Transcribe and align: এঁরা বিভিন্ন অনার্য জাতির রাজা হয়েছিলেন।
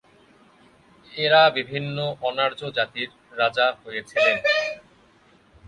এঁরা 1.11 1.41
বিভিন্ন 1.57 1.97
অনার্য 2.21 2.61
জাতির 2.77 3.09
রাজা 3.39 3.67
হয়েছিলেন। 3.83 4.37